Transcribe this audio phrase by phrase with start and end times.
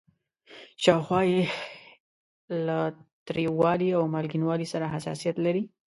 [0.83, 1.41] شاوخوا یې
[2.65, 2.77] له
[3.27, 5.63] تریوالي او مالګینوالي سره حساسیت لري.